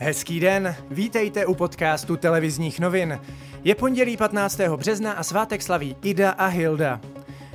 Hezký 0.00 0.40
den, 0.40 0.76
vítejte 0.90 1.46
u 1.46 1.54
podcastu 1.54 2.16
televizních 2.16 2.80
novin. 2.80 3.20
Je 3.64 3.74
pondělí 3.74 4.16
15. 4.16 4.60
března 4.76 5.12
a 5.12 5.22
svátek 5.22 5.62
slaví 5.62 5.96
Ida 6.02 6.30
a 6.30 6.46
Hilda. 6.46 7.00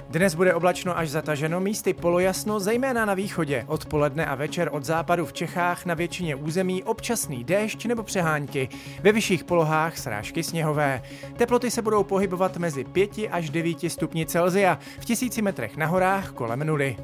Dnes 0.10 0.36
bude 0.36 0.54
oblačno 0.54 0.98
až 0.98 1.10
zataženo, 1.10 1.60
místy 1.60 1.94
polojasno, 1.94 2.60
zejména 2.60 3.06
na 3.06 3.14
východě. 3.14 3.64
Odpoledne 3.68 4.26
a 4.26 4.36
večer 4.36 4.70
od 4.72 4.86
západu 4.86 5.26
v 5.26 5.34
Čechách 5.34 5.86
na 5.86 5.94
většině 5.94 6.36
území 6.36 6.84
občasný 6.84 7.44
déšť 7.44 7.86
nebo 7.86 8.04
přehánky. 8.04 8.70
Ve 9.02 9.12
vyšších 9.12 9.44
polohách 9.44 9.98
srážky 9.98 10.44
sněhové. 10.44 11.02
Teploty 11.38 11.72
se 11.72 11.82
budou 11.82 12.04
pohybovat 12.04 12.58
mezi 12.58 12.84
5 12.84 13.12
až 13.32 13.50
9 13.50 13.78
stupni 13.88 14.26
Celzia, 14.26 14.80
v 15.00 15.06
tisíci 15.06 15.42
metrech 15.42 15.78
na 15.78 15.86
horách 15.86 16.32
kolem 16.32 16.60
nuly. 16.60 16.98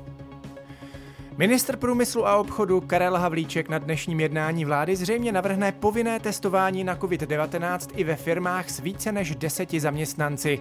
Ministr 1.39 1.77
průmyslu 1.77 2.27
a 2.27 2.37
obchodu 2.37 2.81
Karel 2.81 3.17
Havlíček 3.17 3.69
na 3.69 3.77
dnešním 3.77 4.19
jednání 4.19 4.65
vlády 4.65 4.95
zřejmě 4.95 5.31
navrhne 5.31 5.71
povinné 5.71 6.19
testování 6.19 6.83
na 6.83 6.95
COVID-19 6.95 7.87
i 7.95 8.03
ve 8.03 8.15
firmách 8.15 8.69
s 8.69 8.79
více 8.79 9.11
než 9.11 9.35
deseti 9.35 9.79
zaměstnanci. 9.79 10.59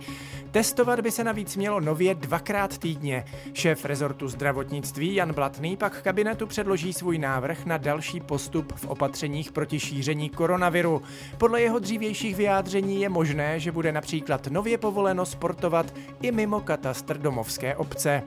Testovat 0.51 1.01
by 1.01 1.10
se 1.10 1.24
navíc 1.24 1.56
mělo 1.56 1.80
nově 1.80 2.14
dvakrát 2.14 2.78
týdně. 2.78 3.24
Šéf 3.52 3.84
rezortu 3.84 4.28
zdravotnictví 4.28 5.14
Jan 5.14 5.32
Blatný 5.32 5.77
pak 5.77 6.02
kabinetu 6.02 6.46
předloží 6.46 6.92
svůj 6.92 7.18
návrh 7.18 7.66
na 7.66 7.76
další 7.76 8.20
postup 8.20 8.73
v 8.76 8.87
opatřeních 8.87 9.52
proti 9.52 9.80
šíření 9.80 10.30
koronaviru. 10.30 11.02
Podle 11.38 11.60
jeho 11.60 11.79
dřívějších 11.79 12.37
vyjádření 12.37 13.01
je 13.01 13.09
možné, 13.09 13.60
že 13.60 13.73
bude 13.73 13.92
například 13.92 14.46
nově 14.46 14.79
povoleno 14.79 15.26
sportovat 15.26 15.95
i 16.23 16.32
mimo 16.32 16.60
katastr 16.60 17.18
domovské 17.18 17.76
obce. 17.76 18.23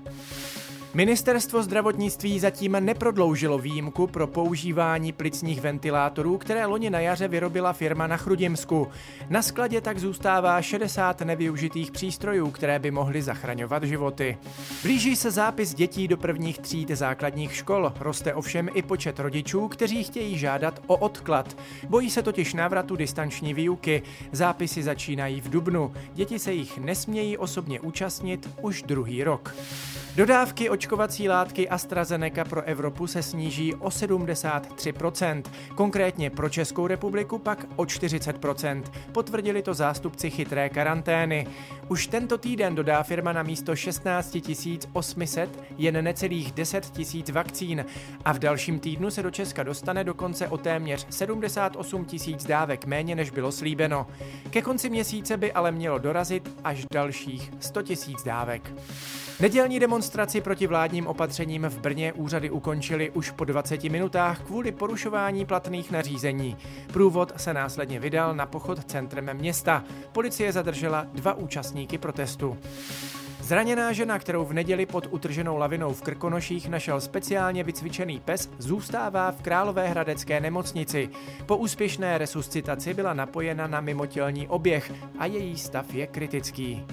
Ministerstvo 0.93 1.63
zdravotnictví 1.63 2.39
zatím 2.39 2.71
neprodloužilo 2.79 3.57
výjimku 3.59 4.07
pro 4.07 4.27
používání 4.27 5.11
plicních 5.11 5.61
ventilátorů, 5.61 6.37
které 6.37 6.65
loni 6.65 6.89
na 6.89 6.99
jaře 6.99 7.27
vyrobila 7.27 7.73
firma 7.73 8.07
na 8.07 8.17
Chrudimsku. 8.17 8.87
Na 9.29 9.41
skladě 9.41 9.81
tak 9.81 9.99
zůstává 9.99 10.61
60 10.61 11.21
nevyužitých 11.21 11.91
přístrojů, 11.91 12.51
které 12.51 12.79
by 12.79 12.91
mohly 12.91 13.21
zachraňovat 13.21 13.83
životy. 13.83 14.37
Blíží 14.83 15.15
se 15.15 15.31
zápis 15.31 15.73
dětí 15.73 16.07
do 16.07 16.17
prvních 16.17 16.59
tříd 16.59 16.89
základních 16.89 17.55
škol. 17.55 17.93
Roste 17.99 18.33
ovšem 18.33 18.69
i 18.73 18.81
počet 18.81 19.19
rodičů, 19.19 19.67
kteří 19.67 20.03
chtějí 20.03 20.37
žádat 20.37 20.81
o 20.87 20.97
odklad. 20.97 21.57
Bojí 21.89 22.09
se 22.09 22.23
totiž 22.23 22.53
návratu 22.53 22.95
distanční 22.95 23.53
výuky. 23.53 24.03
Zápisy 24.31 24.83
začínají 24.83 25.41
v 25.41 25.49
dubnu. 25.49 25.93
Děti 26.13 26.39
se 26.39 26.53
jich 26.53 26.77
nesmějí 26.77 27.37
osobně 27.37 27.79
účastnit 27.79 28.49
už 28.61 28.83
druhý 28.83 29.23
rok. 29.23 29.55
Dodávky 30.15 30.69
očkovací 30.81 31.29
látky 31.29 31.69
AstraZeneca 31.69 32.45
pro 32.45 32.61
Evropu 32.61 33.07
se 33.07 33.23
sníží 33.23 33.75
o 33.75 33.89
73%, 33.89 35.43
konkrétně 35.75 36.29
pro 36.29 36.49
Českou 36.49 36.87
republiku 36.87 37.37
pak 37.37 37.65
o 37.75 37.83
40%, 37.83 38.83
potvrdili 39.11 39.61
to 39.61 39.73
zástupci 39.73 40.29
chytré 40.29 40.69
karantény. 40.69 41.47
Už 41.87 42.07
tento 42.07 42.37
týden 42.37 42.75
dodá 42.75 43.03
firma 43.03 43.33
na 43.33 43.43
místo 43.43 43.75
16 43.75 44.37
800 44.93 45.63
jen 45.77 46.03
necelých 46.03 46.51
10 46.51 46.97
000 47.13 47.25
vakcín 47.31 47.85
a 48.25 48.33
v 48.33 48.39
dalším 48.39 48.79
týdnu 48.79 49.11
se 49.11 49.23
do 49.23 49.31
Česka 49.31 49.63
dostane 49.63 50.03
dokonce 50.03 50.47
o 50.47 50.57
téměř 50.57 51.07
78 51.09 52.05
000 52.27 52.39
dávek 52.47 52.85
méně, 52.85 53.15
než 53.15 53.29
bylo 53.29 53.51
slíbeno. 53.51 54.07
Ke 54.49 54.61
konci 54.61 54.89
měsíce 54.89 55.37
by 55.37 55.51
ale 55.51 55.71
mělo 55.71 55.97
dorazit 55.97 56.57
až 56.63 56.85
dalších 56.93 57.51
100 57.59 57.81
000 57.81 57.95
dávek. 58.25 58.73
Nedělní 59.39 59.79
demonstraci 59.79 60.41
proti 60.41 60.67
vládním 60.71 61.07
opatřením 61.07 61.65
v 61.69 61.79
Brně 61.79 62.13
úřady 62.13 62.49
ukončily 62.49 63.09
už 63.09 63.31
po 63.31 63.45
20 63.45 63.83
minutách 63.83 64.39
kvůli 64.39 64.71
porušování 64.71 65.45
platných 65.45 65.91
nařízení. 65.91 66.57
Průvod 66.93 67.33
se 67.37 67.53
následně 67.53 67.99
vydal 67.99 68.35
na 68.35 68.45
pochod 68.45 68.83
centrem 68.85 69.33
města. 69.33 69.83
Policie 70.11 70.51
zadržela 70.51 71.07
dva 71.13 71.33
účastníky 71.33 71.97
protestu. 71.97 72.57
Zraněná 73.41 73.93
žena, 73.93 74.19
kterou 74.19 74.45
v 74.45 74.53
neděli 74.53 74.85
pod 74.85 75.07
utrženou 75.09 75.57
lavinou 75.57 75.93
v 75.93 76.01
Krkonoších 76.01 76.69
našel 76.69 77.01
speciálně 77.01 77.63
vycvičený 77.63 78.19
pes, 78.19 78.49
zůstává 78.57 79.31
v 79.31 79.41
Královéhradecké 79.41 80.39
nemocnici. 80.39 81.09
Po 81.45 81.57
úspěšné 81.57 82.17
resuscitaci 82.17 82.93
byla 82.93 83.13
napojena 83.13 83.67
na 83.67 83.81
mimotělní 83.81 84.47
oběh 84.47 84.91
a 85.19 85.25
její 85.25 85.57
stav 85.57 85.93
je 85.93 86.07
kritický. 86.07 86.85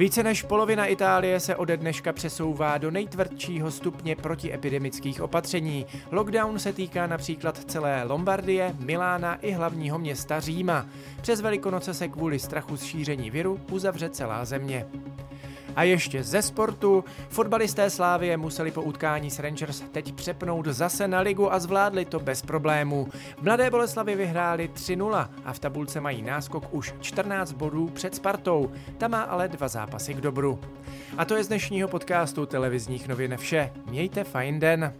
Více 0.00 0.22
než 0.22 0.42
polovina 0.42 0.86
Itálie 0.86 1.40
se 1.40 1.56
ode 1.56 1.76
dneška 1.76 2.12
přesouvá 2.12 2.78
do 2.78 2.90
nejtvrdšího 2.90 3.70
stupně 3.70 4.16
protiepidemických 4.16 5.22
opatření. 5.22 5.86
Lockdown 6.10 6.58
se 6.58 6.72
týká 6.72 7.06
například 7.06 7.58
celé 7.58 8.04
Lombardie, 8.04 8.74
Milána 8.78 9.34
i 9.34 9.52
hlavního 9.52 9.98
města 9.98 10.40
Říma. 10.40 10.86
Přes 11.22 11.40
Velikonoce 11.40 11.94
se 11.94 12.08
kvůli 12.08 12.38
strachu 12.38 12.76
z 12.76 12.82
šíření 12.82 13.30
viru 13.30 13.60
uzavře 13.70 14.10
celá 14.10 14.44
země. 14.44 14.86
A 15.76 15.82
ještě 15.82 16.22
ze 16.22 16.42
sportu. 16.42 17.04
Fotbalisté 17.28 17.90
Slávie 17.90 18.36
museli 18.36 18.70
po 18.70 18.82
utkání 18.82 19.30
s 19.30 19.38
Rangers 19.38 19.80
teď 19.92 20.12
přepnout 20.12 20.66
zase 20.66 21.08
na 21.08 21.20
ligu 21.20 21.52
a 21.52 21.58
zvládli 21.58 22.04
to 22.04 22.20
bez 22.20 22.42
problémů. 22.42 23.08
Mladé 23.42 23.70
Boleslavi 23.70 24.14
vyhráli 24.14 24.70
3-0 24.74 25.28
a 25.44 25.52
v 25.52 25.58
tabulce 25.58 26.00
mají 26.00 26.22
náskok 26.22 26.74
už 26.74 26.94
14 27.00 27.52
bodů 27.52 27.88
před 27.88 28.14
Spartou. 28.14 28.70
Ta 28.98 29.08
má 29.08 29.22
ale 29.22 29.48
dva 29.48 29.68
zápasy 29.68 30.14
k 30.14 30.20
dobru. 30.20 30.60
A 31.16 31.24
to 31.24 31.36
je 31.36 31.44
z 31.44 31.48
dnešního 31.48 31.88
podcastu 31.88 32.46
televizních 32.46 33.08
novin 33.08 33.36
vše. 33.36 33.72
Mějte 33.86 34.24
fajn 34.24 34.60
den. 34.60 34.94